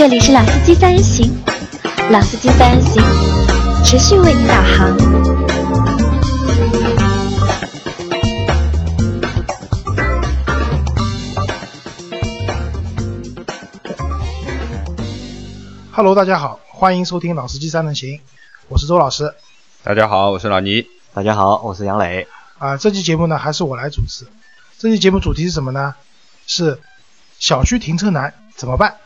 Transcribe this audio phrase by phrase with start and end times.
[0.00, 1.30] 这里是老司机三人行，
[2.10, 3.02] 老司机三人行，
[3.84, 4.96] 持续为您导航。
[15.92, 18.22] Hello，大家好，欢迎收听老司机三人行，
[18.68, 19.34] 我是周老师。
[19.82, 20.86] 大家好，我是老倪。
[21.12, 22.26] 大家好，我是杨磊。
[22.56, 24.26] 啊，这期节目呢还是我来主持。
[24.78, 25.94] 这期节目主题是什么呢？
[26.46, 26.80] 是
[27.38, 28.96] 小区停车难怎么办？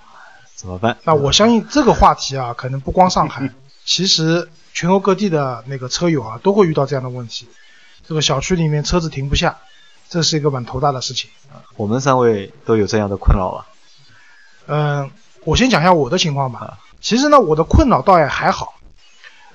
[0.64, 0.96] 怎么办？
[1.04, 3.50] 那我相信这个话题啊，可能不光上海，
[3.84, 7.46] 其实全国各地的那个车友啊，都会遇到这样的问题。
[8.08, 9.58] 这个小区里面车子停不下，
[10.08, 11.28] 这是一个蛮头大的事情。
[11.76, 13.66] 我们三位都有这样的困扰吧？
[14.66, 15.10] 嗯，
[15.44, 16.78] 我先讲一下我的情况吧。
[17.02, 18.72] 其实呢，我的困扰倒也还好。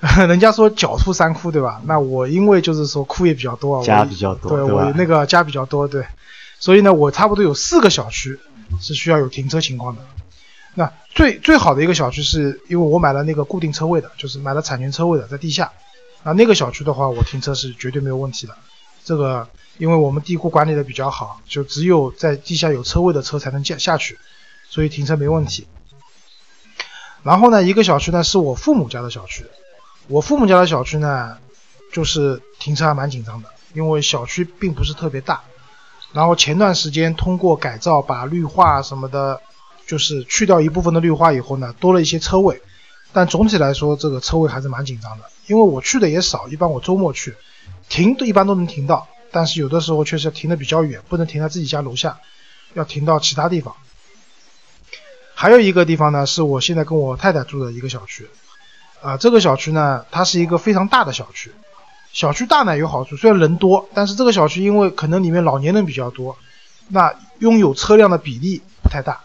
[0.28, 1.82] 人家说狡兔三窟，对吧？
[1.84, 6.06] 那我因为就是说窟也比较多，家比较多，对我那个家比较多，对。
[6.60, 8.38] 所以呢，我差不多有四个小区
[8.80, 10.02] 是需要有停车情况的。
[10.74, 15.72] 那最最好的一个小区是因为我买了那个固定车位的，就是买了产权车位的，在地下。
[16.22, 18.56] 那那个小区的话，我停车是绝对没有问题的。
[19.04, 19.48] 这个
[19.78, 24.18] 因为我们地库管理的比较好，就只有在地下有车位的车才能下下去，
[24.68, 25.66] 所以停车没问题。
[27.22, 29.44] 然后呢，一个小区呢是我父母家的小区，
[30.08, 31.38] 我父母家的小区呢，
[31.92, 35.42] 就是停车还蛮紧张的，因为小区并不是特别大。
[36.12, 39.40] 然后前段时间通过改造，把绿化什么的，
[39.90, 42.62] 就是去掉一部分的绿化以后呢，多了一些车位。
[43.12, 47.34] 但总体来说，这个车位还是蛮紧张的，因为我去的也少，一般我周末去，
[47.88, 52.20] 停一般都能停到，但是有的时候确实停的比较远，不能停在自己家楼下，
[52.74, 53.74] 要停到其他地方。
[55.34, 58.30] 还有一个地方呢，是我现在跟我太太住的一个小区，
[59.02, 61.50] 啊，这个小区呢，它是一个非常大的小区。
[62.12, 66.38] 小区大呢有好处，虽然人多，但是这个小区因为可能里面老年人比较多，
[66.86, 69.20] 那拥有车辆的比例不太大，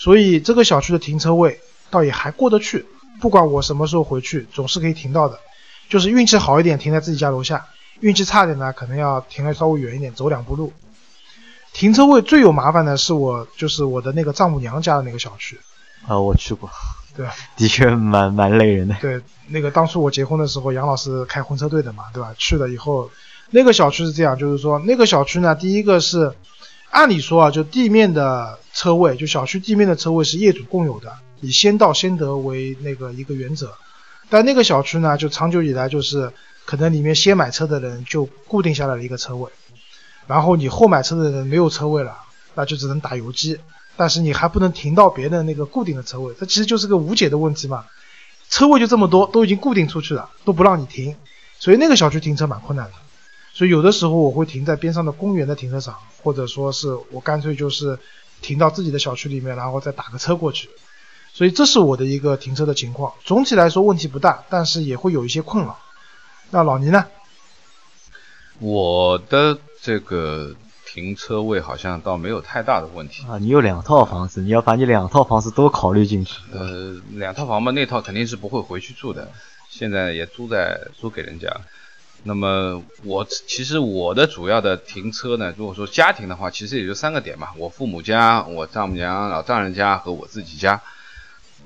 [0.00, 2.86] 所以这个小区的停车位倒也还过得去。
[3.20, 5.38] 不管我什么时候回去，总是可以停到的。
[5.90, 7.58] 就是运气好一点，停在自己家楼下；
[8.00, 10.72] 运气差点呢，可能要停的稍微远一点，走两步路。
[11.74, 15.60] 停车位最有麻烦的是我，就是我的那个丈母娘家的那个小区。
[16.08, 16.70] 啊，我去过。
[17.14, 18.96] 对，的确蛮蛮累人的。
[19.02, 22.32] 对，那个当初我结婚的时候，杨老师开婚车队的嘛，对吧？
[22.38, 23.10] 去了以后，
[23.50, 26.32] 那个小区是这样，就是说那个小区呢，第一个是，
[26.90, 33.72] 按理说啊，就地面的车位，就小区地面的车位是业主共有的，以先到先得为那个一个原则。
[34.28, 36.32] 但那个小区呢，就长久以来就是
[36.64, 39.50] 可能里面先买车的人就固定下来了一个车位，
[40.26, 42.16] 然后你后买车的人没有车位了，
[42.54, 43.58] 那就只能打游击。
[43.96, 47.84] 但是你还不能停到别的那个固定的车位，这其实就是个无解的问题嘛。
[48.48, 51.14] 车位就这么多，都已经固定出去了，都不让你停，
[51.58, 52.92] 所以那个小区停车蛮困难的。
[53.60, 57.98] 所以有的时候我会停在边上的公园的停车场，或者说是我干脆就是
[58.40, 60.70] 停到自己的小区里面，然后再打个车过去。
[61.34, 63.12] 所以这是我的一个停车的情况。
[63.22, 65.78] 总体来说问题不大，但是也会有一些困扰。
[66.48, 67.04] 那老倪呢？
[68.60, 70.54] 我的这个。
[70.92, 73.38] 停车位好像倒没有太大的问题啊！
[73.38, 76.34] 你有两套房子，你要把你两套房子都考虑进去。
[76.52, 79.30] 呃，两套房嘛，那套肯定是不会回去住的，
[79.68, 81.48] 现在也租在租给人家。
[82.22, 90.82] 那么我其实我的主要的停车呢，如果说家庭的话，其实也就三个点嘛：我父母家、我丈母娘、老丈人家和我自己家。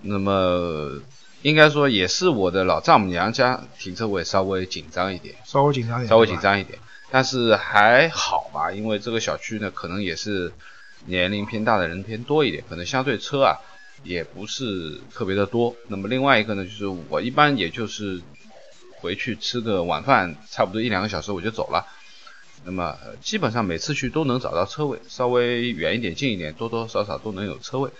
[0.02, 1.00] 那么
[1.42, 6.78] 应该说也是我的老丈母娘家停车位稍微紧张一点，稍微紧张一点，稍微紧张一点。
[7.10, 10.52] 但是还好吧，因为这个小区呢，可能也是
[11.06, 13.58] 年龄偏大的人偏多一点，可能相对车啊
[14.02, 15.74] 也不是特别的多。
[15.88, 18.20] 那么另外一个呢，就是我一般也就是
[19.04, 21.86] 回去吃个晚饭，差不多一两个小时我就走了。
[22.64, 27.90] 那么基本上每次去都能找到车位，稍微远一点、近一点，多多少少都能有车位。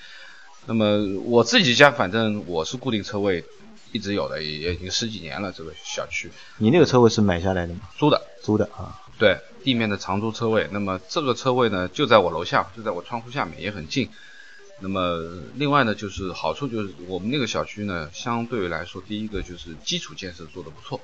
[0.66, 3.44] 那么我自己家反正我是固定车位。
[3.92, 5.52] 一直有的，也已经十几年了。
[5.52, 6.28] 这个小区，
[6.58, 7.82] 你那个车位是买下来的吗？
[7.96, 9.00] 租的，租的啊。
[9.20, 10.68] 对，地面的长租车位。
[10.72, 14.08] 那么这个车位呢，就在我楼下，就在我窗户下面，也很近。
[14.84, 15.18] 那么
[15.54, 21.00] 另外呢，就是好处就是我们那个小区呢，相对来说，第一个就是基础建设做得不错，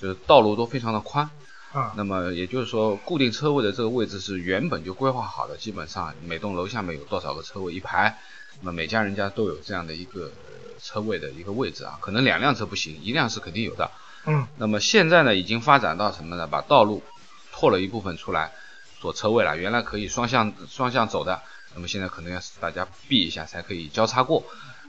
[0.00, 1.28] 就是道路都非常的宽
[1.72, 1.92] 啊。
[1.96, 8.16] 那么也就是说，固定车位的这个位置是原本就规划好的，基本上每栋楼下面有多少个车位一排，
[8.60, 10.30] 那么每家人家都有这样的一个。
[10.78, 13.90] 车位的一个位置啊，可能两辆车不行，一辆是肯定有的。
[14.26, 16.46] 嗯，那么现在呢，已经发展到什么呢？
[16.46, 17.02] 把道路
[17.50, 18.52] 拓了一部分出来
[19.00, 19.56] 做车位了。
[19.56, 21.40] 原来可以双向双向走的，
[21.76, 24.42] 那么现在可能要大家避一下才可以交叉过。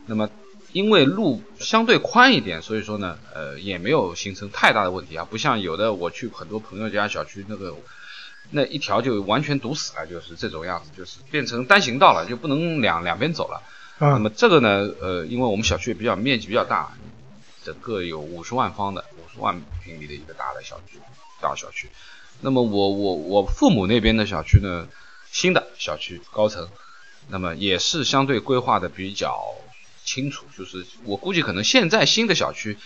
[0.08, 0.30] 那么
[0.72, 5.28] 因为路相对宽一点，所以说呢，呃，也没有形成太大的问题啊。
[5.30, 7.76] 不像有的我去很多朋友家小区那个
[8.52, 13.62] 那一条就完全堵死了，就是这种样子，就是变成单行道了，就不能两两边走了。
[14.00, 16.96] 嗯那么这个呢，呃，因为我们小区也比较面积比较大，
[17.64, 21.00] 整个有五十万方的五十万平米的一个大的小区，
[21.42, 21.90] 大小区。
[22.40, 24.88] 那么我我我父母那边的小区呢，
[25.32, 26.68] 新的小区高层，
[27.30, 29.38] 那么也是相对规划的比较
[30.04, 32.78] 清楚，就是我估计可能现在新的小区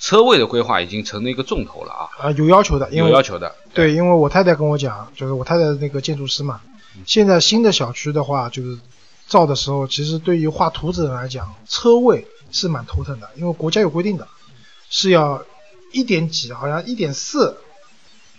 [0.00, 3.54] 车位的规划已经成了一个重头了啊，啊，有要求的，因为有要求的。
[3.74, 6.60] 对，因为我太太跟我讲，就是我太太那个建筑师嘛，
[7.04, 8.78] 现在新的小区的话，就是
[9.26, 14.28] 造的时候，其实对于画图纸人来讲，车位是蛮头疼的，因为国家有规定的，
[14.88, 15.44] 是要
[15.92, 17.58] 一点几，好像一点四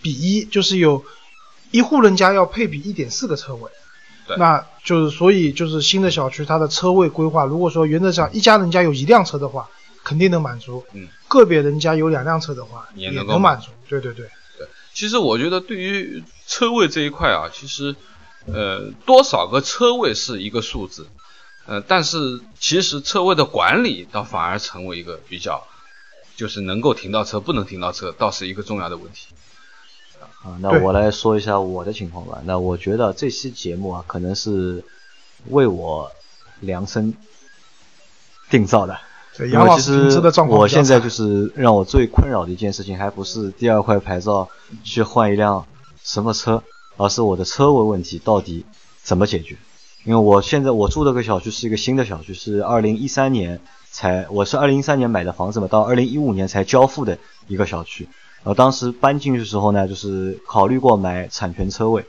[0.01, 1.03] 比一，就是有
[1.71, 3.69] 一户人家要配比一点四个车位。
[4.27, 9.69] 对那就是所以就是新的小区它的车位规划，如果说原则上一家人家有一辆车的话，
[10.03, 10.85] 肯定能满足。
[10.93, 13.69] 嗯，个别人家有两辆车的话，也也能能满足。
[13.87, 14.29] 对对对。
[14.93, 17.95] 其实我觉得对于车位这一块啊，其实
[18.45, 21.07] 呃多少个车位是一个数字，
[21.65, 25.65] 呃，但是其实车位的管理倒反而成为一个比较，
[26.35, 29.27] 就是能够停到车不能停到车，倒是一个重要的问题。
[30.43, 32.41] 啊，那我来说一下我的情况吧。
[32.45, 34.83] 那我觉得这期节目啊，可能是
[35.49, 36.11] 为我
[36.61, 37.13] 量身
[38.49, 38.97] 定造的。
[39.35, 44.47] 对，杨老因为其实我现在就是让我最困扰的一件事情，还不是第二块牌照
[44.83, 45.65] 去换一辆
[46.03, 46.63] 什么车，
[46.97, 48.65] 而是我的车位问题到底
[49.03, 49.57] 怎么解决？
[50.05, 53.59] 因为我现在我住这个小区是一个新的小区，是二零一三年
[53.91, 58.07] 才，我是二零一三年买的房子嘛，到二零一五年才交付的一个小区。
[58.43, 62.05] 然后当时搬进去的时候呢，就是考虑过买产权车位，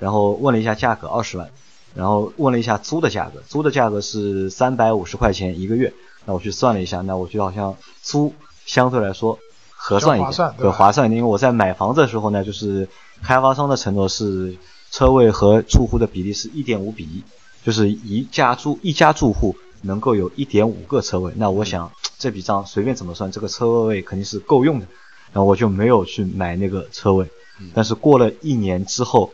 [0.00, 1.48] 然后问了一下价格二十万，
[1.94, 5.92] 然后问了一下租的价格，租的价格是三百五十块钱一个月。
[6.24, 8.34] 那我去算了一下，那我觉得好像租
[8.66, 9.38] 相对来说
[9.70, 11.18] 合算一点，比较划算对吧划算一点。
[11.18, 12.88] 因为我在买房子的时候呢，就是
[13.22, 14.56] 开发商的承诺是
[14.90, 17.22] 车位和住户的比例是一点五比一，
[17.64, 21.32] 就是一家住一家住户能够有一点五个车位。
[21.36, 24.86] 那我想这笔账随便怎么算，这个车位肯定是够用的。
[25.32, 27.26] 然后我就没有去买那个车位，
[27.74, 29.32] 但是过了一年之后，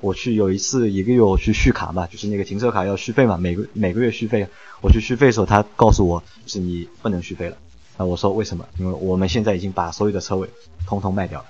[0.00, 4.46] 我去有一次一个月我去续卡嘛，就是那个停车卡要续费嘛，每个每个月续费。
[4.80, 7.56] 我去续费的时候，他告诉我就是你不能续费了。
[7.96, 8.64] 那我说为什么？
[8.78, 10.48] 因为我们现在已经把所有的车位
[10.86, 11.46] 通通卖掉了。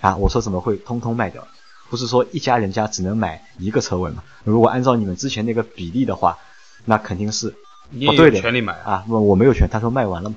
[0.00, 1.46] 啊，我说怎么会通通卖掉？
[1.90, 4.22] 不是说一家人家只能买一个车位嘛？
[4.44, 6.38] 如果按照你们之前那个比例的话，
[6.84, 7.54] 那肯定是
[7.90, 9.04] 你有不对的权利买啊，啊。
[9.08, 10.36] 我我没有权，他说卖完了嘛。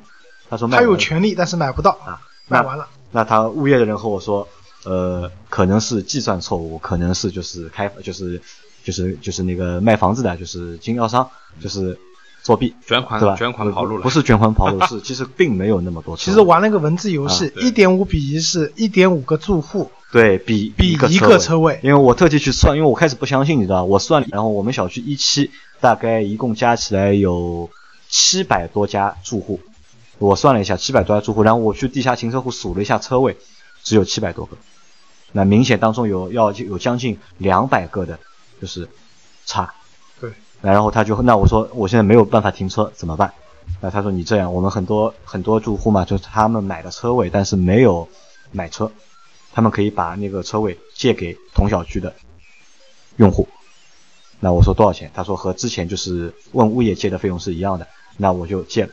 [0.49, 2.87] 他说卖他完了有权利，但是买不到，啊，那卖完了。
[3.11, 4.47] 那他物业的人和我说，
[4.85, 8.41] 呃，可能是计算错误，可能是就是开就是
[8.83, 11.97] 就是就是那个卖房子的，就是经销商就是
[12.41, 13.35] 作弊，卷款对吧？
[13.35, 16.15] 卷款跑路了，不是卷款跑路，是其实并没有那么多。
[16.17, 27.69] 其实玩了个文字游戏一点五比一是一点五个住户，对比比一一个个车位因为我特地去算，因为我开始不相信，你知道吧，我算，然后我们小区一期大概一共加起来有
[28.09, 29.59] 七百多家住户，
[30.21, 33.37] 我算了一下，七百多家住户，然后我去地下停车库数了一下车位，
[33.81, 34.55] 只有七百多个，
[35.31, 38.19] 那明显当中有要有将近两百个的，
[38.61, 38.87] 就是
[39.47, 39.73] 差。
[40.19, 40.31] 对，
[40.61, 43.33] 然后他就那我说我现在没有办法停车怎么办？
[43.81, 48.07] 那他说你这样，我们很多很多住户嘛，就是他们买了车位，但是没有
[48.51, 48.91] 买车，
[49.53, 52.13] 他们可以把那个车位借给同小区的
[53.15, 53.47] 用户。
[54.39, 55.09] 那我说多少钱？
[55.15, 57.87] 他说和之前就是问物业借的费用是一样的，
[58.17, 58.91] 那我就借了。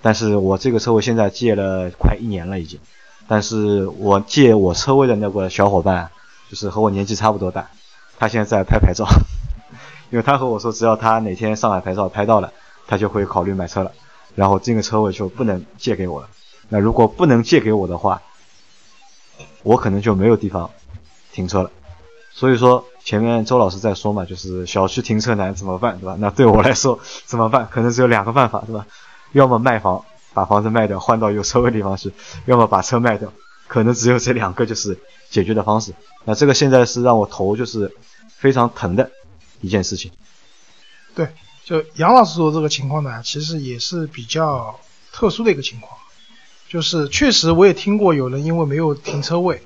[0.00, 2.78] 但是我这个车位现在借了快一年了已经，
[3.26, 6.10] 但是我借我车位的那个小伙伴，
[6.48, 7.68] 就是和我年纪差不多大，
[8.18, 9.06] 他现在在拍牌照，
[10.10, 12.52] 因为他和我说，只要他哪天上海牌照拍到了，
[12.86, 13.92] 他就会考虑买车了，
[14.34, 16.28] 然后这个车位就不能借给我了。
[16.68, 18.22] 那如果不能借给我的话，
[19.62, 20.70] 我可能就没有地方
[21.32, 21.70] 停车了。
[22.32, 26.16] 所以说前面周老师在说嘛，就是小区停车难怎么办，对吧？
[26.20, 27.66] 那对我来说怎么办？
[27.70, 28.86] 可能只有两个办法，对吧？
[29.32, 30.04] 要么卖房，
[30.34, 32.10] 把房子卖掉，换到有车位的地方去；
[32.46, 33.32] 要么把车卖掉，
[33.66, 34.98] 可能只有这两个就是
[35.30, 35.94] 解决的方式。
[36.24, 37.94] 那这个现在是让我头就是
[38.28, 39.10] 非常疼的
[39.60, 40.10] 一件事情。
[41.14, 41.28] 对，
[41.64, 44.78] 就杨老师说这个情况呢，其实也是比较
[45.12, 45.98] 特殊的一个情况，
[46.68, 49.62] 就是确实我也听过有人因为没有停车位，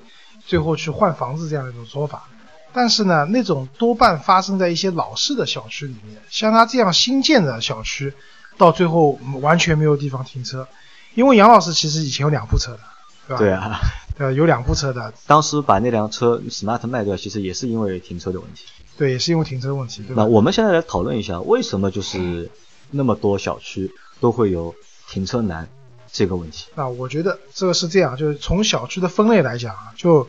[0.47, 2.29] 最后去换房子这样的一种说法。
[2.75, 8.15] 但是呢，那种多半发生在一些老式的小区里面，像他这样新建的小区，
[8.57, 10.67] 到最后完全没有地方停车。
[11.15, 12.81] 因为杨老师其实以前有两部车的，
[13.29, 13.39] 对吧？
[13.39, 13.81] 对啊，
[14.19, 18.65] 呃，有两部车的，当时把那辆车 smart 卖掉，其实也是因为停车的问题。
[18.97, 20.29] 对，也是因为停车问题，对吧那？
[20.29, 22.51] 我们现在来讨论一下，为什么就是
[22.91, 23.91] 那么多小区
[24.21, 24.75] 都会有
[25.09, 25.69] 停车难
[26.11, 26.69] 这个问题？
[26.75, 30.27] 那我觉得这个是这样，就是从小区的分类来讲啊，就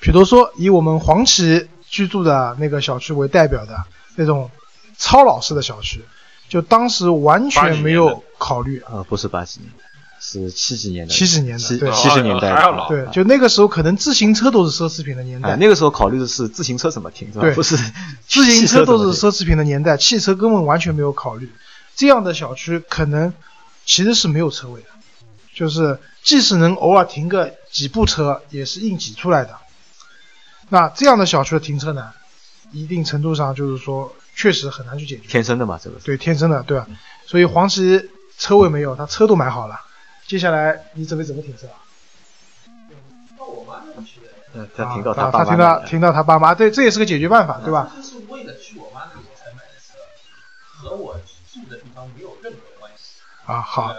[0.00, 4.50] 比如说以我们黄旗居住的那个小区为代表的那种
[4.98, 6.04] 超老式的小区，
[6.52, 8.82] 就当时完全没有考虑。
[8.86, 9.82] 呃，不是八几年的，
[10.20, 11.90] 是七几年的，七十年的七对。
[11.92, 12.50] 七十年代。
[12.50, 12.90] 的还要老。
[12.90, 17.40] 对，就那个时候可能自行车都是奢侈品的年代，啊，那个时候考虑的是自行车怎么停，是吧？
[17.40, 17.54] 对。
[17.54, 17.74] 不是
[18.28, 21.50] 自行车都是奢侈品的年代，汽车根本完全没有考虑。
[21.96, 23.32] 这样的小区可能
[23.86, 24.88] 其实是没有车位的，
[25.54, 29.56] 就是即使能偶尔停个几部车，也是硬挤出来的。
[30.68, 32.12] 那这样的小区的停车难，
[32.72, 35.28] 一定程度上就是说确实很难去解决。
[35.28, 35.98] 天生的嘛，这个。
[36.00, 36.86] 对，天生的，对吧？
[37.26, 39.80] 所以黄旗车位没有，他车都买好了。
[40.26, 41.82] 接下来你准备怎么停车啊？
[44.54, 47.90] 嗯，他停到他他停到停到他爸妈，对，这也是个解决办法，对吧？
[47.96, 49.98] 这是为了去我妈那里才买的车，
[50.76, 51.14] 和我
[51.50, 53.20] 住的地方没有任何关系。
[53.46, 53.94] 啊，好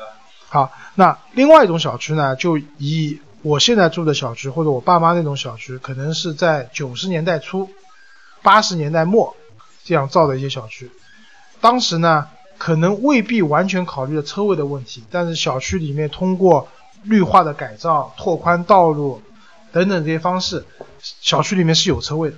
[0.50, 0.72] 好。
[0.94, 7.72] 那另外一种小区呢，就以我现在住的小区或者我爸妈那种小区，可能是在九十年代初、
[8.44, 9.36] 八十年代末
[9.84, 10.90] 这样造的一些小区。
[11.62, 16.68] 当时呢，可能未必完全考虑了车位的问题，但是小区里面通过
[17.04, 19.22] 绿化的改造、拓宽道路
[19.72, 20.66] 等等这些方式，
[21.00, 22.38] 小区里面是有车位的。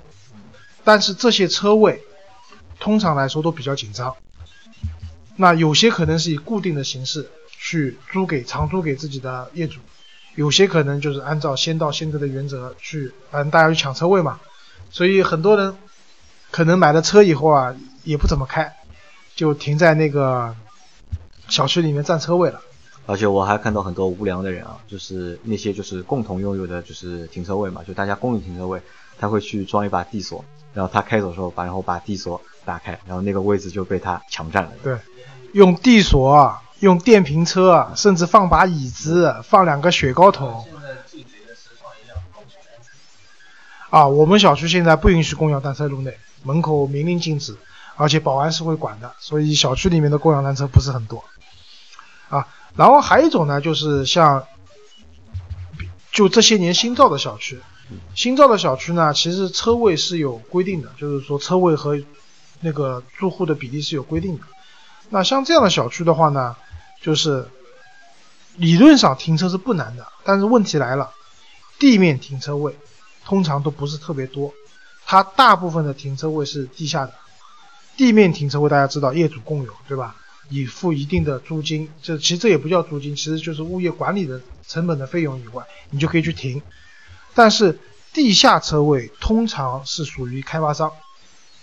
[0.84, 2.04] 但是这些车位
[2.80, 4.16] 通常来说都比较紧张。
[5.36, 9.80] 那有些可能是以固定的形式去租给长租给自己的业主，
[10.36, 14.40] 有些可能就是按照先到先得的原则去，反正，大家去抢车位嘛。
[14.92, 15.76] 所以很多人
[16.56, 18.74] 可能买了车以后啊，也不怎么开，
[19.36, 20.56] 就停在那个
[21.50, 22.62] 小区里面占车位了。
[23.06, 28.82] 而且我还看到很多无良的人啊，就是那些就是共同拥有的就是停车位嘛，就大家共用停车位，
[29.20, 34.72] 他会去装一把地锁，然后他开走的时候把然后把地锁打开，然后那个位置就被他抢占了。
[34.82, 34.98] 对，
[35.52, 42.92] 用地锁啊，用电瓶车啊，甚至放把椅子，放两个雪糕桶现在是放一辆共享单车，
[43.90, 44.08] 啊。
[44.08, 47.58] 我们小区现在不允许共享单车入内，门口明令禁止，
[47.98, 51.24] 而且保安是会管的，所以小区里面的共享单车不是很多
[52.30, 52.48] 啊。
[52.76, 54.46] 然后还有一种呢，就是像
[56.12, 57.60] 就这些年新造的小区，
[58.14, 62.00] 新造的小区呢，其实车位是有规定的，就是说车位和
[62.62, 64.44] 那个住户的比例是有规定的。
[65.10, 66.56] 那像这样的小区的话呢，
[67.02, 67.48] 就是
[68.56, 71.12] 理论上停车是不难的，但是问题来了，
[71.80, 72.76] 地面停车位
[73.24, 74.54] 通常都不是特别多，
[75.06, 77.14] 它大部分的停车位是地下的，
[77.96, 80.16] 地面停车位大家知道业主共有，对吧？
[80.50, 86.62] 以付一定的租金，这其实这也不叫租金，其实就是物业管理的成本的费用以外，你就可以去停。
[87.34, 87.80] 但是
[88.14, 90.92] 地下车位通常是属于开发商，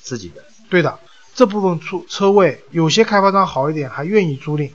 [0.01, 0.45] 自己的。
[0.69, 0.99] 对的，
[1.35, 4.71] 这部分出车位有些开发商好一点，还愿意租赁；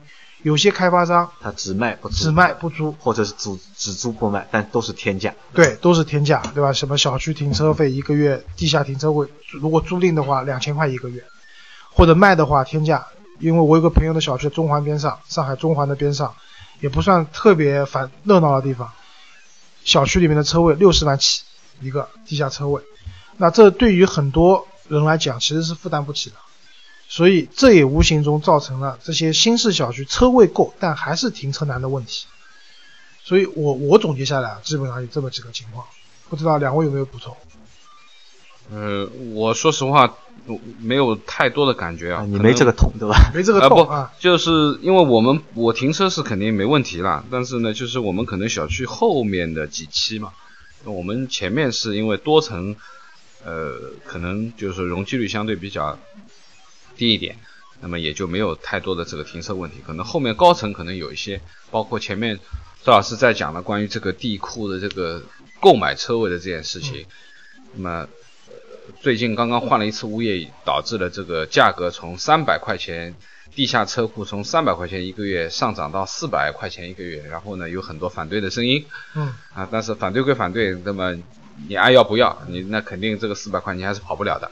[0.47, 5.35] 有些开发商他只卖不租，只卖不租，或者是只只租不卖，但都是天价。
[5.53, 6.71] 对，都是天价，对吧？
[6.71, 11.21] 什么小区停车费一个月，地下停车位如果租赁的话两千块一个月，
[11.91, 13.05] 或者卖的话天价。
[13.39, 16.33] 因为我有个朋友的小区中环边上，上海中环的边上，
[16.79, 18.91] 也不算特别繁热闹的地方，
[19.83, 21.43] 小区里面的车位六十万起
[21.79, 22.81] 一个地下车位，
[23.37, 26.35] 那这对于很多人来讲其实是负担不起的，
[27.07, 32.27] 所以这也无形中造成了这些新式小区车位够，但还是停车难的问题。
[33.23, 35.85] 所以我我总结下来啊，基本上有这么几个情况，
[36.29, 37.35] 不知道两位有没有补充？
[38.69, 40.17] 呃，我说实话，
[40.79, 42.25] 没有太多的感觉啊。
[42.27, 43.31] 你没这个痛对吧？
[43.33, 50.33] 没这个啊不啊，，就是因为我们我停车是肯定没问题啦，但是呢，就是我们可能小区后面的几期嘛，
[50.83, 52.75] 我们前面是因为多层，
[53.45, 55.97] 呃，可能就是容积率相对比较
[56.97, 57.37] 低一点，
[57.81, 59.77] 那么也就没有太多的这个停车问题。
[59.85, 61.39] 可能后面高层可能有一些，
[61.71, 62.39] 包括前面
[62.83, 65.23] 赵老师在讲的关于这个地库的这个
[65.61, 67.05] 购买车位的这件事情，
[67.75, 67.89] 那么。
[67.91, 68.07] 呃
[69.01, 73.13] 最近刚刚换了一次物业，导致了这个价格从三百块钱
[73.53, 81.13] 地下车库从三百块钱一个月上涨到四百块钱一个月，然后呢有很多反对的声音嗯，啊，但是反对归反对，那么
[81.67, 84.49] 你爱要不要，你那肯定这个四百块你还是跑不了的，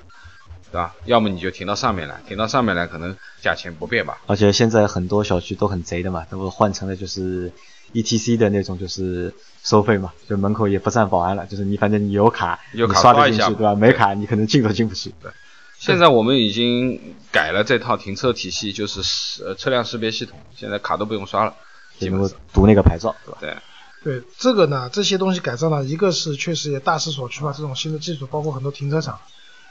[0.72, 0.96] 对吧？
[1.06, 7.52] 要么你就停到上面来，停到上面来可能价钱不变吧，而且现在很多小区都很贼的嘛，都换成了就是
[7.94, 13.76] ETC 的那种就是收费嘛，就门口也不站保安了，就是你反正你有卡，有卡你刷得进去对吧？
[13.76, 15.14] 没卡你可能进都进不去。
[15.22, 15.32] 对
[15.78, 21.54] 现在我们已经改了这套停车体系，就是识呃车辆识别系统，现在卡都不用刷了，
[22.00, 23.38] 基就能够读那个牌照，对吧？
[23.42, 23.56] 对。
[24.04, 29.20] 对这个呢，这些东西改造呢，一个是确实也大势所趋嘛，这种新的技术包括很多停车场。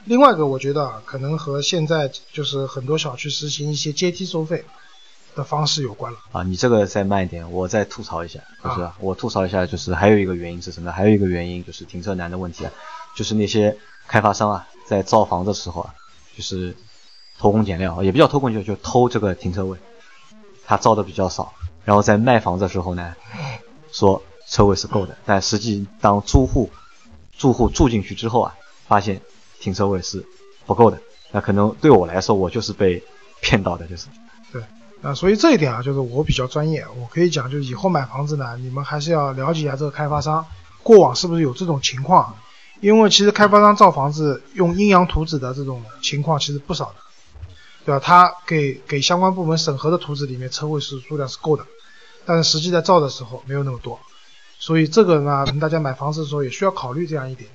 [0.05, 4.63] 另外一个，我觉得啊，可能和现在就是很多小区实行一些阶梯收费
[5.35, 6.19] 的方式有关了。
[6.31, 10.91] 啊，你这个再慢一点，我再吐槽一下，就是、啊我吐槽一下，就是还有一个原因是什么呢？
[10.91, 12.71] 还有一个原因就是停车难的问题啊，
[13.15, 13.75] 就是那些
[14.07, 15.93] 开发商啊，在造房的时候啊，
[16.37, 16.75] 就是
[17.39, 19.75] 偷工减料，也不叫偷工减料，就偷这个停车位，
[20.67, 21.51] 他造的比较少，
[21.83, 23.15] 然后在卖房的时候呢，
[23.91, 26.69] 说车位是够的，但实际当租户
[27.35, 28.55] 住户住进去之后啊，
[28.87, 29.19] 发现
[29.65, 30.23] 停车位是
[30.67, 33.03] 不够的，那可能对我来说，我就是被
[33.41, 34.05] 骗到的，就是。
[34.51, 34.61] 对，
[35.01, 40.45] 啊，所以这一点啊，就是我比较专业，我可以讲，就以后买房子呢，你们还是要了解一下这个开发商
[40.83, 42.35] 过往是不是有这种情况，
[42.79, 46.95] 因为其实开发商造房子用阴阳图纸的这种情况其实不少的，
[47.85, 47.99] 对吧？
[47.99, 51.65] 他给给相关部门审核的图纸里面车位是数量是够的，
[52.23, 53.99] 但是实际在造的时候没有那么多，
[54.59, 57.49] 所以这个呢，大家买房子的时候也需要考虑这样一点，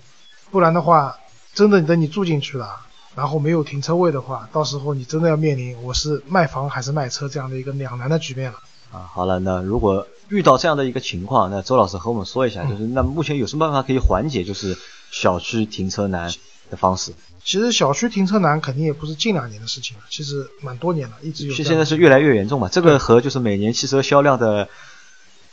[0.51, 1.17] 不然的话，
[1.55, 2.81] 真的等你住进去了。
[3.17, 8.59] 然后没有停车位的话，到时候你真的要面临我是卖房还是卖车这样的一个两难的局面了。
[8.93, 14.79] 啊，好了，那如果遇到这样的一个情况，那周老师和我们说一下，就是那目前有什么办法可以缓解，就是
[15.11, 16.31] 小区停车难
[16.71, 17.13] 的方式？
[17.45, 21.55] 其实小区停车难肯定也不是近两年的事情了，其实蛮多年了，一直有。
[21.55, 22.69] 现现在是越来越严重嘛？
[22.69, 24.69] 这个和就是每年汽车销量的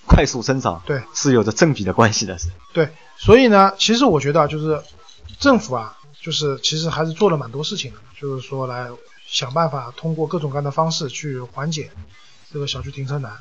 [0.05, 2.49] 快速增长，对，是有着正比的关系的，是。
[2.73, 4.79] 对，所以呢，其实我觉得就是
[5.39, 5.93] 政府啊。
[6.19, 8.89] 就是其实还是做了蛮多事情的，就是说来
[9.27, 11.91] 想办法通过各种各样的方式去缓解
[12.51, 13.31] 这个小区停车难。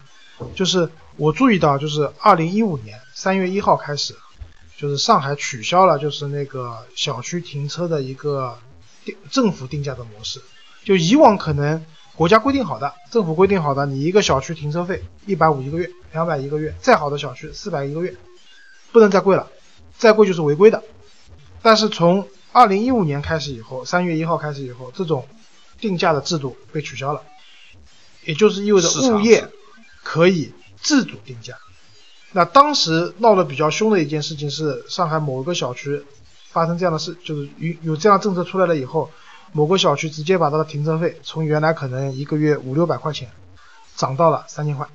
[0.54, 4.14] 就是我注意到，就是二零一五年三月一号开始，
[4.76, 8.56] 就是上海取消了就是那个小区停车的一个
[9.04, 10.40] 定政府定价的模式。
[10.84, 11.84] 就以往可能
[12.14, 18.14] 国家规定好的，政府规定好的，你一个小区停车费一百五一个月，两百一个月，再好的小区四百一个月，
[18.92, 19.50] 不能再贵了，
[19.96, 20.84] 再贵就是违规的。
[21.66, 25.26] 但是从二零一五年开始以后，三月一号开始以后，这种
[25.80, 27.20] 定价的制度被取消了，
[28.24, 29.48] 也就是意味着物业
[30.04, 31.56] 可以自主定价。
[32.30, 36.04] 那当时闹得比较凶的一件事情是，上海某一个小区
[36.52, 39.10] 发生这样的事，就是有有这样政策出来了以后，
[39.50, 43.28] 某个小区直接把它的停车费从原来可能一个月五六百块钱，
[43.96, 44.86] 涨到了三千块。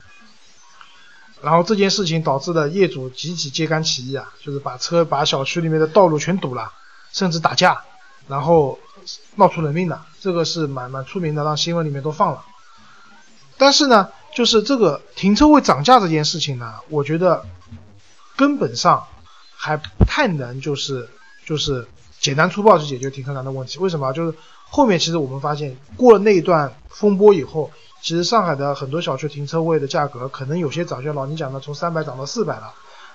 [1.41, 6.71] 然后这件事情导致的业主集体揭竿起义啊，就是把车把小区里面的道路全堵了。
[7.13, 7.84] 甚至打架，
[8.30, 8.80] 然后
[9.36, 12.45] 闹出人命的，这个是蛮蛮出名的，让新闻里面都放了。
[13.58, 17.45] 但是呢，就是这个停车位涨价这件事情呢，我觉得
[18.38, 19.08] 根本上
[19.58, 21.10] 还不太能就是
[21.45, 21.86] 就是
[22.21, 23.77] 简单粗暴去解决停车难的问题。
[23.80, 24.13] 为什么？
[24.13, 24.38] 就是
[24.69, 27.69] 后面其实我们发现过了那一段风波以后，
[28.01, 32.73] 其实上海的很多小区停车位的价格可能有些涨，像老倪讲的，从三百涨到四百了。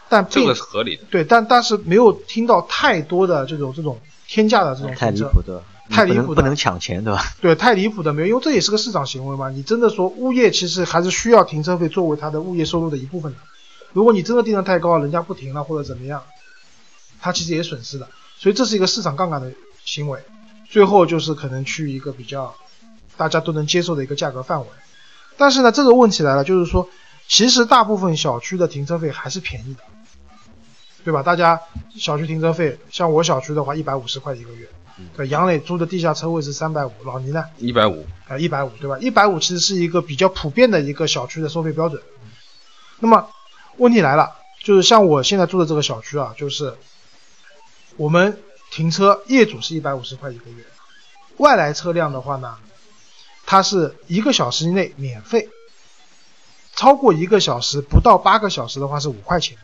[0.08, 7.20] 但这个是合理的，对，但但是没有听到太多的这种这种天价的这种太离谱的，太离谱的，不能抢钱，对吧？
[7.42, 9.50] 对，太离谱的没有，因为这也是个市场行为嘛。
[9.50, 13.38] 你真的说物业其实还是需要停车费作为他的物业收入的一部分的。
[13.92, 16.22] 如果你真的定的太高，人家不停了或者怎么样，
[17.20, 18.08] 他其实也损失的。
[18.38, 19.50] 所以这是一个市场杠杆的
[19.84, 20.20] 行为，
[20.70, 22.54] 最后就是可能去一个比较
[23.16, 24.66] 大家都能接受的一个价格范围。
[25.36, 26.88] 但是呢，这个问题来了，就是说，
[27.28, 29.80] 其实大部分小区的停车费还是便宜的。
[31.04, 31.22] 对吧？
[31.22, 31.60] 大家
[31.96, 34.68] 小区停车费，像我小区的话，一百五十块一个月。
[35.16, 37.44] 对，杨磊租的地下车位是三百五，老倪呢？
[37.58, 38.04] 一百五。
[38.26, 38.98] 啊，一百五，对吧？
[38.98, 42.02] 一百五其实是一个比较普遍的一个小区的收费标准。
[42.98, 43.28] 那么
[43.76, 44.32] 问题来了，
[44.64, 46.74] 就是像我现在住的这个小区啊，就是
[47.96, 48.36] 我们
[48.72, 50.64] 停车业主是一百五十块一个月，
[51.36, 52.56] 外来车辆的话呢，
[53.46, 55.48] 它是一个小时以内免费，
[56.74, 59.56] 超过一个小时不到八个小时的话是五块钱。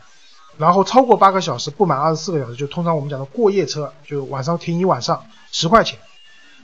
[0.59, 5.99] 然后超过八个小时，不满二十四个小时，就通常我们讲的过夜车，就晚上停一晚上，十块钱。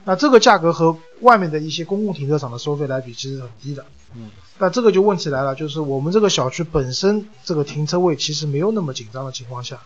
[0.04, 3.84] 那这个价格和外面的一些公共停车场的收费来比，其实很低的。
[4.14, 4.30] 嗯。
[4.58, 9.80] 那这个就问题来了，就是我们这个小区本身这个停车位其实没有那么紧张的情况下，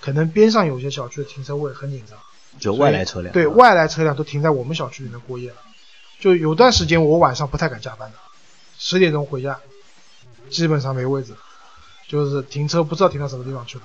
[0.00, 2.18] 可能边上有些小区的停车位很紧张，
[2.58, 3.34] 就外来车辆。
[3.34, 5.56] 对外来车辆都停在我们小区里面过夜了。
[6.22, 8.16] 就有段时间我晚上不太敢加班的，
[8.78, 9.58] 十点钟回家，
[10.50, 11.34] 基本上没位置。
[12.06, 13.84] 就是停车不知道停到什么地方去了，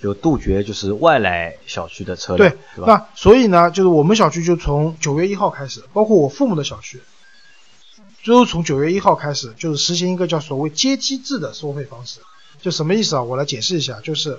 [0.00, 7.02] 就杜绝就是外来小区的车辆，对，那所以呢，就是我们小区就从九月一号开始，包括我父母的小区，
[8.24, 12.20] 都从九月一号开始，就是实行一个叫所谓阶梯制的收费方式。
[12.60, 13.22] 就什么意思啊？
[13.22, 14.38] 我来解释一下，就是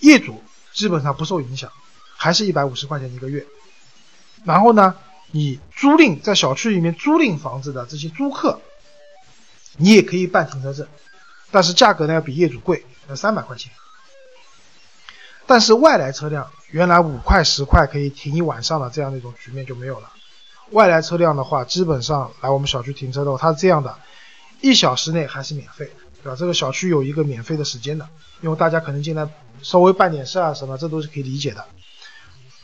[0.00, 1.70] 业主基本上不受影响，
[2.16, 3.44] 还是一百五十块钱一个月。
[4.46, 4.94] 然后呢，
[5.32, 8.58] 你租赁在小区里面租赁房子的这些租客。
[9.78, 10.86] 你也可以办停车证，
[11.50, 13.70] 但是价格呢要比业主贵，要三百块钱。
[15.44, 20.10] 但是外来车辆原来五块十块可以停一晚上的这样的一种局面就没有了。
[20.70, 23.94] 外来车辆的话，基本上来我们小区停车的话，它是这样的，
[24.62, 26.36] 一小时内还是免费，对吧？
[26.38, 28.08] 这个小区有一个免费的时间的，
[28.40, 29.28] 因为大家可能进来
[29.60, 31.66] 稍微办点事啊什么，这都是可以理解的。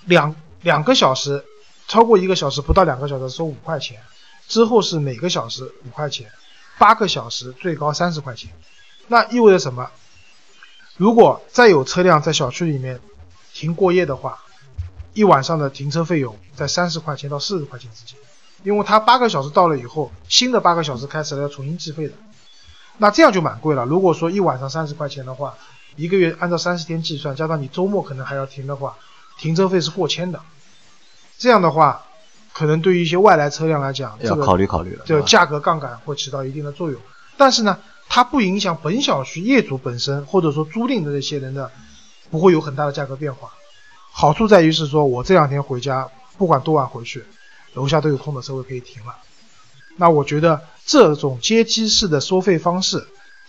[0.06, 1.44] 两两个小时
[1.92, 4.00] 超过一个小时不到两个小时收五块钱，
[4.48, 6.33] 之后是每个小时五块钱，
[6.78, 8.50] 八个小时最高三十块钱。
[9.09, 9.90] 那意味着什么？
[10.96, 12.98] 如果再有车辆在小区里面
[13.52, 14.38] 停过夜的话，
[15.12, 18.18] 一晚上的停车费用在三十块钱到四十块钱之间，
[18.62, 22.14] 因为它八个小时到了以后，新的八个小时开始了要重新计费的，
[22.96, 23.85] 那这样就蛮贵了。
[23.85, 25.55] 如果说一晚上三十块钱的话，
[25.96, 28.96] 一个月按照三十天计算，加上你周末可能还要停的话，
[29.37, 30.40] 停车费是过千的。
[31.42, 32.07] 这样的话，
[32.52, 35.02] 可能对于一些外来车辆来讲，要考虑考虑了。
[35.05, 37.00] 这个价格杠杆会起到一定的作用。
[37.37, 41.68] 但是呢，它不影响本小区业主本身或者说租赁的这些人的，
[42.31, 43.50] 不会有很大的价格变化。
[44.12, 47.24] 好处在于是说我这两天回家，不管多晚回去，
[47.74, 49.16] 楼下都有空的车位可以停了。
[49.96, 53.05] 那我觉得这种阶梯式的收费方式，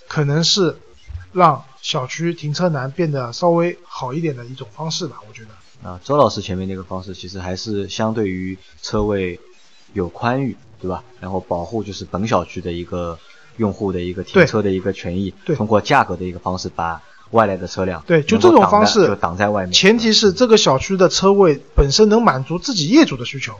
[0.07, 0.75] 可能是
[1.31, 5.17] 让小区停车难变得稍微好一点的一种方式吧。
[5.29, 5.49] 我觉得，
[5.83, 9.39] 啊，周老师前面那个方式其实还是相对于车位
[9.93, 11.03] 有宽裕，对吧？
[11.19, 13.19] 然后保护就是本小区的一个
[13.57, 19.73] 用户的一个停车的一个权益，对通过价格的一个方式把外来的车辆对就这种方式就挡在外面。
[19.73, 23.53] 前提是这个小区的车位本身能满足自己业主的需求，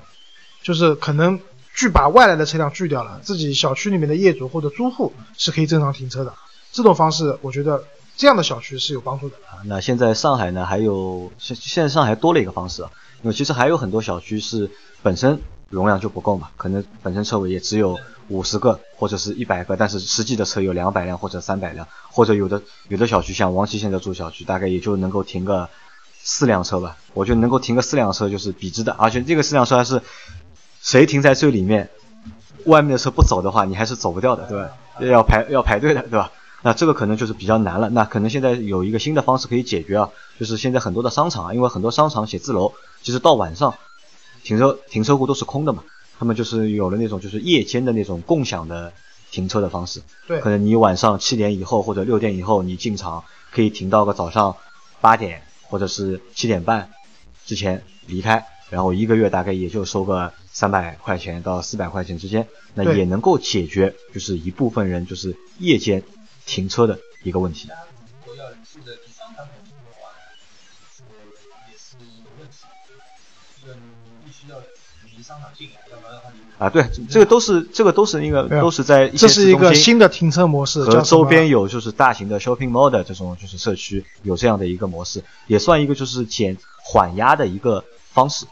[0.62, 1.39] 就是可能
[1.75, 6.33] 拒把外来的车辆拒掉了，自己小区里面的业主或者租户是可以正常停车的。
[6.71, 7.83] 这种方式，我觉得
[8.15, 9.36] 这样的小区是有帮助的。
[9.47, 14.69] 啊那现在上海呢，还有现现在上海多了一个方式啊，因为其实还有很多小区是
[15.02, 25.69] 本身容量就不够嘛，可能本身车位也只有五十个或者是一百个，但是实际的车有两百辆或者三百辆，或者有的有的小区像王琦现在住小区，大概也就能够停个
[26.21, 30.02] 四辆车吧，我觉得能够停个四辆车就是笔直的，而且这个四辆车还是
[30.82, 31.89] 谁停在最里面，
[32.65, 34.69] 外面的车不走的话，你还是走不掉的，对吧？
[35.12, 36.32] 要排要排队的，对吧？
[36.63, 37.89] 那这个可能就是比较难了。
[37.89, 42.73] 那可能现在有一个新的方式可以解决啊，就是现在很多的商场啊，因为很多商场写字楼，
[43.04, 43.76] 其实到晚上
[44.43, 45.84] 停车停车库都是空的嘛，
[46.17, 48.91] 他们就是有了那种就是夜间的那种共享的
[49.30, 50.02] 停车的方式。
[50.28, 54.56] 对可能你晚上七点以后或者六点以后你进场，可以停到个早上
[55.02, 56.89] 八点或者是七点半
[57.45, 66.02] 之前离开，然后一个月大概也就收个三百块钱到四百块钱之间，那也能够解决就是一部分人就是夜间
[66.45, 67.69] 停车的一个问题。
[76.60, 88.45] 啊，对，这个都是这个都是那个都是在一这是一个新的停车模式，和周边有就是大型的 shopping mall 的这种就是社区有这样的一个模式，也算一个就是减缓压的一个方式。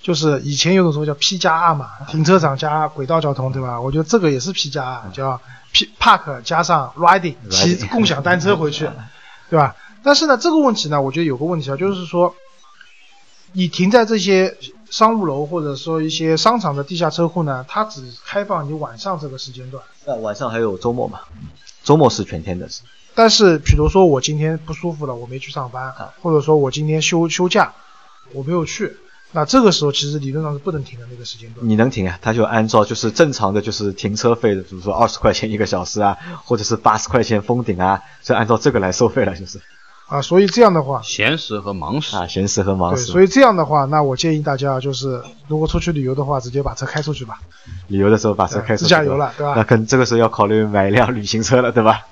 [0.00, 3.78] 就是以前有种说叫 P 加 R 嘛，停车场加轨道交通，对吧？
[3.80, 5.40] 我觉得这个也是 P 加 R，叫
[5.86, 8.88] P Park 加上 Riding，骑共享单车回去，
[9.50, 9.76] 对吧？
[10.02, 12.34] 但是呢，这个问题呢，我觉得有个问题啊，就是说，
[13.52, 14.56] 你停在这些
[14.90, 19.82] 商务楼或者说一些商场的地下车库呢，它只开放你晚上这个时间段。
[20.04, 21.20] 那晚上还有周末嘛？
[21.84, 22.68] 周末是全天的，
[23.14, 27.72] 但是，比如说我今天不舒服了，我没去上班，啊或者说我今天休休假，
[28.32, 28.96] 我没有去，
[29.32, 31.68] 那这个时候其实理论上是不能停的那个时间段。
[31.68, 32.18] 你能停啊？
[32.22, 39.60] 他就按照就是正常的就是停车费的，比如说二十块钱一个小时啊，或者是八十块钱封顶啊，就按照这个来收费了，就是
[40.06, 43.12] 啊，所以这样的话，闲时和忙时啊，闲时和忙对，时。
[43.12, 47.38] 所以这样的话，那我建议大家就是，如果出去旅游的话，直接把车开出去吧。
[47.88, 52.06] 旅游的时候把车开出去，自驾游了对吧那可能这个时候要考虑买一辆旅行车了，对吧？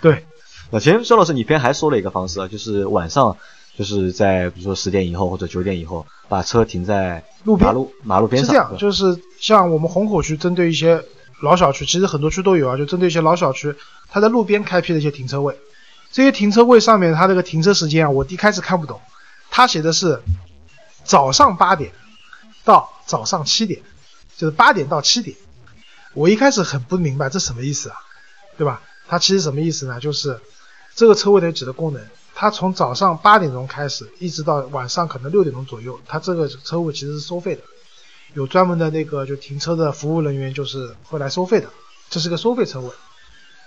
[0.00, 0.24] 对，
[0.70, 3.36] 那其实肖老师，你偏还说了一个方式啊，就是晚上
[3.80, 11.02] 就是在比如说十点以后或者九点以后，把车停在路边马路马路边上，是这样，就是像我们虹口区针对一些
[11.40, 13.74] 老小区，其实很多区都有啊，就针对一些老小区，
[14.10, 15.56] 它在路边开辟了一些停车位。
[16.12, 19.00] 这些停车位上面它这个停车时间啊，我一开始看不懂，
[19.50, 20.20] 它写的是
[21.04, 21.90] 早上八点
[22.66, 23.80] 到早上七点，
[24.36, 25.34] 就是八点到七点。
[26.12, 27.96] 我一开始很不明白这什么意思啊，
[28.58, 28.82] 对吧？
[29.08, 29.98] 它其实什么意思呢？
[29.98, 30.38] 就是
[30.94, 32.02] 这个车位有几个功能，
[32.40, 37.60] 它从早上八点钟开始，一直到晚上可能六点钟左右，它这个车位其实是收费的，
[38.32, 41.68] 有专门的那个就停车的服务人员就是会来收费的，
[42.08, 42.88] 这是个收费车位。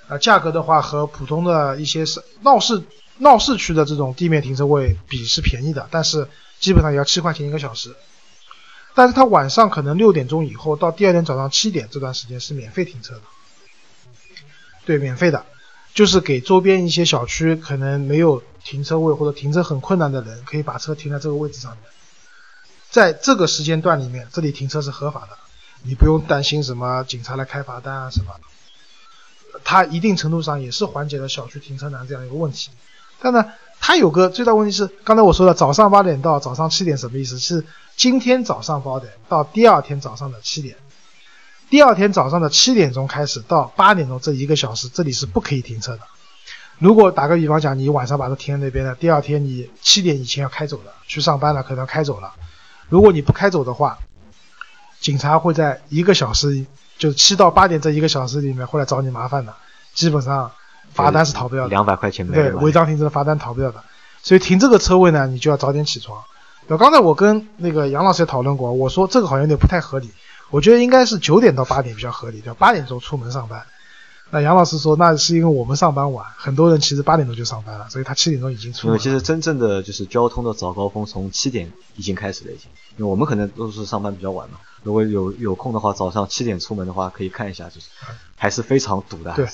[0.08, 2.82] 啊，价格的话和普通的一些是闹市
[3.20, 6.28] 闹市区的这种地面停车位比是便宜的，但是
[6.60, 7.96] 基本上也要七块钱一个小时。
[8.96, 13.22] 但是它晚上可能六点钟以后到第二天早上七点这段时间是免费停车的，
[14.84, 15.46] 对，免费的，
[15.94, 21.82] 就是给周边一些小区可能没有停车位或者停车很困难的人，可以把车停在这个位置上面。
[22.90, 25.38] 在这个时间段里面，这里停车是合法的，
[25.84, 28.34] 你不用担心什么警察来开罚单啊什么。
[29.64, 32.72] 它一定程度上也是缓解了小区停车难这样一个问题，
[33.22, 37.38] 但呢，它有个最大问题是，刚才我说的早上八点到早上七点什么意思？
[37.38, 37.64] 是
[37.96, 40.76] 今天早上八点到第二天早上的七点，
[41.74, 46.02] 第二天早上的七点钟开始到八点钟这一个小时，这里是不可以停车的。
[46.78, 52.32] 如果打个比方讲，你晚上把它停在那边的，第二天你七点以前要开走的，去上班了可能要开走了。
[52.90, 53.98] 如果你不开走的话，
[55.00, 56.64] 警察会在一个小时，
[57.00, 59.56] 就是七到八点这一个小时里面会来找你麻烦的，
[59.96, 60.52] 基本上
[60.94, 61.72] 罚单是逃不掉的。
[61.72, 63.84] 两百块钱没对，违章停车的罚单逃不掉的。
[64.22, 66.22] 所以停这个车位呢，你就要早点起床。
[66.68, 70.12] 对，刚才我跟那个杨老师也讨论过，我说这个好像有点不太合理，
[70.54, 72.56] 我觉得应该是九点到八点比较合理，对吧？
[72.60, 73.66] 八点钟出门上班。
[74.30, 79.00] 那杨老师说，那是因为我们上班晚，很多人其实八点钟就上班了，所以他七点钟已经出门了。
[79.00, 82.70] 因为其实真正的就是交通的早高峰从七点已经开始了，已经。
[82.98, 87.88] 因为我们可能都是上班比较晚嘛，如果有有空的话，早上七点出门的话，可以看一下，就是
[88.36, 89.48] 还是非常堵的，对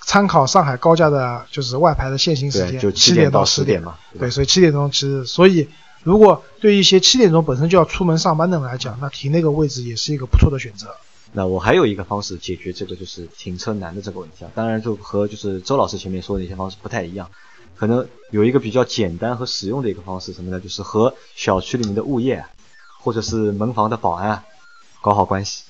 [0.00, 5.68] 参考上海高架的就是外排的限行时，间，就七点到十点嘛，对对，所以七点钟其实，所以
[6.02, 10.94] 如果对一些七点钟本身就要出门上班的人来讲，那停那个位置也是一个不错的选择。
[11.32, 17.28] 那我还有一个方式解决这个就是停车难的这个问题啊，当然就和就是周老师前面说的那些方式不太一样，
[17.76, 20.58] 可能有一个比较简单和实用的一个方式，什么呢？
[20.58, 22.44] 就是和小区里面的物业，
[23.00, 24.44] 或者是门房的保安啊，
[25.02, 25.64] 搞好关系。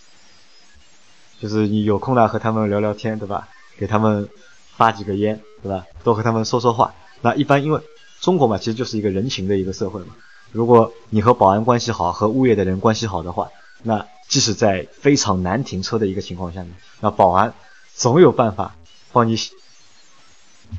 [1.40, 3.48] 就是你有空了和他们聊聊天，对吧？
[3.76, 4.28] 给他们
[4.76, 5.84] 发几个烟，对吧？
[6.04, 6.94] 多和他们说说话。
[7.20, 7.80] 那一般因为
[8.20, 10.08] 中国嘛，其实就是一个人情的一个社会嘛。
[10.50, 13.48] 如果你和保安关系好，和物业的人关系好的话，
[13.82, 17.54] 那即使在非常难停车的一个情况下面，那保安
[17.94, 18.74] 总有办法
[19.12, 19.36] 帮你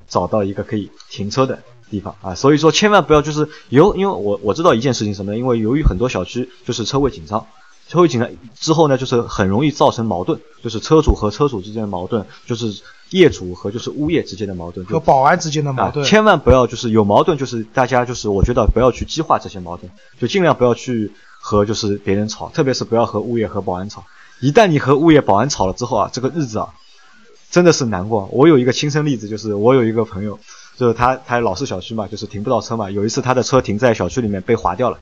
[0.08, 2.36] 找到一个可以停车的地方啊。
[2.36, 5.38] 所以说，千万不要就是由，因为我我知道一件事情什么呢？
[5.38, 7.45] 因为由于很多小区就是车位紧张，
[7.88, 24.04] 车位紧张之后呢，就是很容易造成矛盾，就是车主和车主之间的矛盾，就是业主和就是物业之间的矛盾，就和保安之间的矛盾，啊，千万不要就是有矛盾，就是大家就是我觉得不要去激化这些矛盾，就尽量不要去和就是别人吵，特别是不要和物业和保安吵。
[24.41, 26.69] 一旦你和物业保安吵了之后啊，这个日子啊，
[27.50, 28.30] 真的是难过。
[28.32, 30.39] 我有一个亲身例子，就是我有一个朋友，
[30.78, 32.89] 就是他他老是小区嘛，就是停不到车嘛。
[32.89, 35.00] 有一次他的车停在小区里面被划掉了，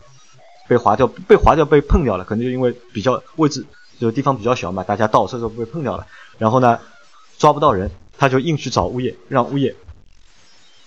[0.67, 3.65] 被划掉，被划掉被碰掉了，可能就因为比较位置
[3.99, 6.07] 就地方比较小嘛，大家倒车的时候被碰掉了。
[6.39, 6.79] 然后呢，
[7.37, 9.75] 抓不到人，他就硬去找物业，让物业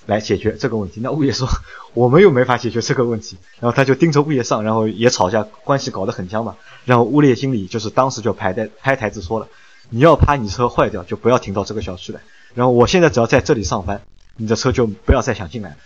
[0.06, 1.00] 来解决这个问题。
[1.02, 1.48] 那物业说
[1.94, 6.56] 我们又没法解决这个问题，然后他就盯着物业上，然后也吵架，关系搞得很僵嘛。
[6.84, 9.48] 然后物业经理就是当时就拍在拍台子说了，
[9.90, 12.20] 你要怕你车坏掉，就不要停到这个小区来。
[12.54, 14.02] 然后我现在只要在这里上班，
[14.36, 15.76] 你的车就不要再想进来了。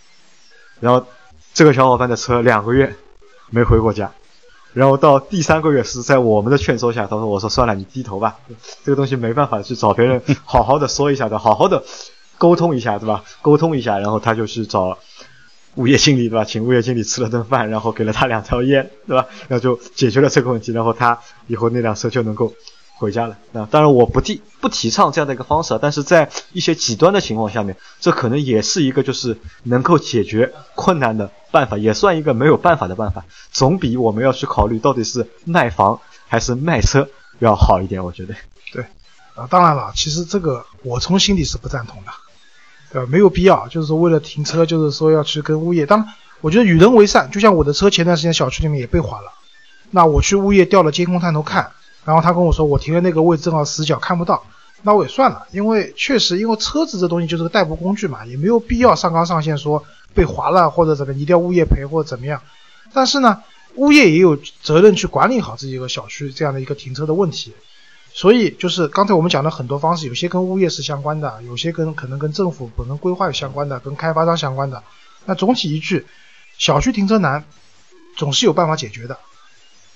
[0.81, 1.07] 然后
[1.53, 2.97] 这个小伙伴的车两个月
[3.51, 4.13] 没回过家，
[4.75, 8.37] 然后到第三个月是在我们的劝说下，他说我说算了，你低头吧，
[8.85, 11.83] 这个东西没办法去找别人 好好的说一下的，好好的
[12.37, 13.25] 沟通一下，对吧？
[13.41, 14.99] 沟通一下，然后他就去找
[15.77, 16.45] 物业经理，对吧？
[16.45, 19.27] 请物业经理吃了顿饭，然后给了他两条烟，对吧？
[19.49, 22.53] 然后就解决了这个问题，然后他以后那辆车就能够
[23.05, 23.37] 回家了。
[23.53, 38.35] 那当然我不提不提倡这样的一个方式啊，但是在一些极端的情况下面，这可能也是一个就是能够解决困难的办法，也算一个没有办法的办法，总比我们要去考虑到底是卖房还是卖车要好一点，我觉得。
[38.73, 38.85] 对，
[39.35, 42.13] 啊，当然了，其实这个我从心里是不赞同的，
[43.01, 43.07] 呃？
[43.07, 45.85] 没有必要，就是说为了停车，就是说要去跟物业。
[45.85, 46.09] 当然，
[46.41, 49.33] 我觉得与人为善，就像我的车前段时间小区里面也被划了，
[49.91, 51.71] 那我去物业调了监控探头看，
[52.05, 54.45] 然后他跟我说我停的那个位置正好死角看不到，
[54.83, 62.41] 那我也算了，因为确实因为车子这东西就是个代步工具嘛，也没有必要上纲上线说被划了或者怎么一定要物业赔或者怎么样。
[62.93, 63.43] 但是呢，
[63.77, 67.53] 物业也有责任去管理好自己一个小区这样的一个停车的问题。
[68.13, 74.85] 所以就是刚才我们讲的很多方式，有些跟物业是相关的，有些跟可能跟政府本身规划有相关的，跟开发商相关的。
[75.25, 76.07] 那总体一句，
[76.57, 77.43] 小区停车难，
[78.17, 79.19] 总是有办法解决的，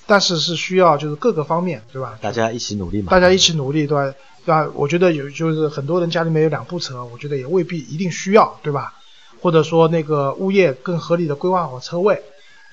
[0.08, 2.18] 但是是需要就是各个方面，对吧？
[2.22, 3.10] 大家一起努力嘛。
[3.10, 4.14] 大家一起努力，对吧？
[4.46, 4.66] 对吧？
[4.74, 8.94] 我觉得有就是很多人家里面有两部车，我觉得也未必一定需要，对吧？
[9.42, 12.22] 或者说那个物业更合理的规划好车位，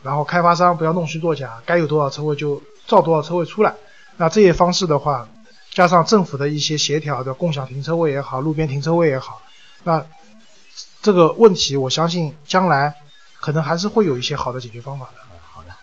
[0.01, 3.75] 然后开发商不要弄虚作假，该有多少车位就造多少车位出来。
[4.15, 5.27] 那这些方式的话，
[5.71, 9.41] 加上政府的一些协调的共享停车位也好，路边停车位也好，
[9.83, 10.05] 那
[11.01, 12.95] 这个问题我相信将来
[13.41, 15.24] 可能还是会有一些好的解决方法的。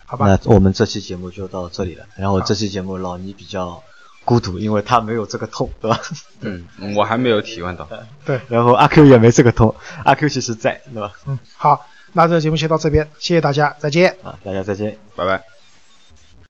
[0.05, 2.05] 好吧那我们这期节目就到这里了。
[2.15, 3.81] 然后这期节目老倪比较
[4.25, 5.99] 孤独，因为他没有这个痛， 对吧？
[6.41, 7.87] 嗯，我还没有体验到。
[8.25, 11.11] 对，然后阿 Q 也没这个痛，阿 Q 其实在，对吧？
[11.25, 14.15] 嗯，好，那这个节目先到这边，谢谢大家，再见。
[14.23, 14.97] 啊，大家再见。
[15.15, 15.52] 拜拜。